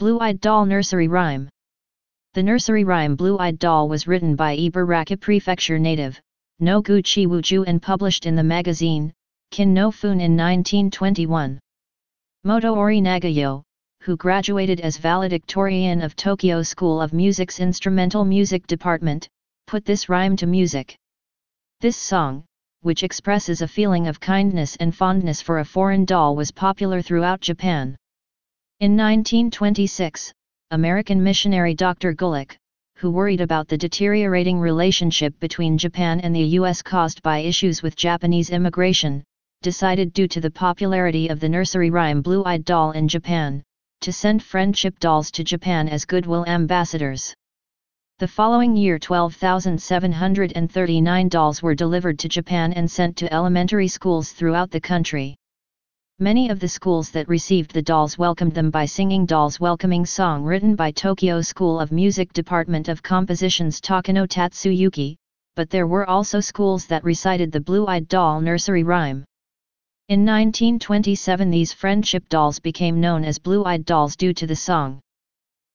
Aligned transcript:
Blue-Eyed 0.00 0.40
Doll 0.40 0.64
Nursery 0.64 1.08
Rhyme 1.08 1.48
The 2.34 2.42
nursery 2.44 2.84
rhyme 2.84 3.16
Blue-Eyed 3.16 3.58
Doll 3.58 3.88
was 3.88 4.06
written 4.06 4.36
by 4.36 4.56
Ibaraki 4.56 5.20
Prefecture 5.20 5.76
native, 5.76 6.20
Noguchi 6.62 7.26
Ujo 7.26 7.64
and 7.66 7.82
published 7.82 8.24
in 8.24 8.36
the 8.36 8.44
magazine, 8.44 9.12
Kin 9.50 9.74
no 9.74 9.90
Fune 9.90 10.20
in 10.20 10.36
1921. 10.36 11.58
Motoori 12.46 13.02
Nagayo, 13.02 13.64
who 14.02 14.16
graduated 14.16 14.78
as 14.78 14.98
valedictorian 14.98 16.00
of 16.00 16.14
Tokyo 16.14 16.62
School 16.62 17.00
of 17.00 17.12
Music's 17.12 17.58
Instrumental 17.58 18.24
Music 18.24 18.68
Department, 18.68 19.26
put 19.66 19.84
this 19.84 20.08
rhyme 20.08 20.36
to 20.36 20.46
music. 20.46 20.96
This 21.80 21.96
song, 21.96 22.44
which 22.82 23.02
expresses 23.02 23.62
a 23.62 23.66
feeling 23.66 24.06
of 24.06 24.20
kindness 24.20 24.76
and 24.76 24.94
fondness 24.94 25.42
for 25.42 25.58
a 25.58 25.64
foreign 25.64 26.04
doll 26.04 26.36
was 26.36 26.52
popular 26.52 27.02
throughout 27.02 27.40
Japan. 27.40 27.96
In 28.80 28.92
1926, 28.92 30.32
American 30.70 31.20
missionary 31.20 31.74
Dr. 31.74 32.14
Gulick, 32.14 32.56
who 32.94 33.10
worried 33.10 33.40
about 33.40 33.66
the 33.66 33.76
deteriorating 33.76 34.60
relationship 34.60 35.36
between 35.40 35.76
Japan 35.76 36.20
and 36.20 36.32
the 36.32 36.54
US 36.60 36.80
caused 36.80 37.20
by 37.24 37.40
issues 37.40 37.82
with 37.82 37.96
Japanese 37.96 38.50
immigration, 38.50 39.24
decided 39.62 40.12
due 40.12 40.28
to 40.28 40.40
the 40.40 40.52
popularity 40.52 41.26
of 41.26 41.40
the 41.40 41.48
nursery 41.48 41.90
rhyme 41.90 42.22
Blue-Eyed 42.22 42.64
Doll 42.64 42.92
in 42.92 43.08
Japan, 43.08 43.64
to 44.02 44.12
send 44.12 44.44
friendship 44.44 45.00
dolls 45.00 45.32
to 45.32 45.42
Japan 45.42 45.88
as 45.88 46.04
goodwill 46.04 46.46
ambassadors. 46.46 47.34
The 48.20 48.28
following 48.28 48.76
year 48.76 49.00
12,739 49.00 51.28
dolls 51.28 51.64
were 51.64 51.74
delivered 51.74 52.20
to 52.20 52.28
Japan 52.28 52.72
and 52.74 52.88
sent 52.88 53.16
to 53.16 53.34
elementary 53.34 53.88
schools 53.88 54.30
throughout 54.30 54.70
the 54.70 54.80
country. 54.80 55.34
Many 56.20 56.48
of 56.48 56.58
the 56.58 56.66
schools 56.66 57.12
that 57.12 57.28
received 57.28 57.72
the 57.72 57.80
dolls 57.80 58.18
welcomed 58.18 58.52
them 58.52 58.70
by 58.70 58.86
singing 58.86 59.24
Dolls 59.24 59.60
Welcoming 59.60 60.04
Song 60.04 60.42
written 60.42 60.74
by 60.74 60.90
Tokyo 60.90 61.40
School 61.40 61.78
of 61.78 61.92
Music 61.92 62.32
Department 62.32 62.88
of 62.88 63.04
Composition's 63.04 63.80
Takano 63.80 64.26
Tatsuyuki, 64.26 65.14
but 65.54 65.70
there 65.70 65.86
were 65.86 66.10
also 66.10 66.40
schools 66.40 66.86
that 66.86 67.04
recited 67.04 67.52
the 67.52 67.60
Blue-Eyed 67.60 68.08
Doll 68.08 68.40
nursery 68.40 68.82
rhyme. 68.82 69.24
In 70.08 70.26
1927 70.26 71.50
these 71.50 71.72
friendship 71.72 72.28
dolls 72.28 72.58
became 72.58 73.00
known 73.00 73.22
as 73.22 73.38
blue-eyed 73.38 73.84
dolls 73.84 74.16
due 74.16 74.34
to 74.34 74.46
the 74.48 74.56
song. 74.56 75.00